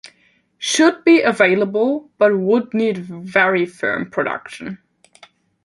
[0.57, 4.79] Should be available but would need very firm production.